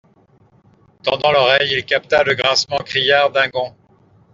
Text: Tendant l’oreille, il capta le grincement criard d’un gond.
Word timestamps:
Tendant 1.03 1.31
l’oreille, 1.31 1.75
il 1.77 1.85
capta 1.85 2.23
le 2.23 2.33
grincement 2.33 2.79
criard 2.79 3.29
d’un 3.29 3.49
gond. 3.49 3.75